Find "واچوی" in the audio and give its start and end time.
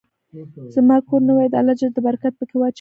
2.57-2.69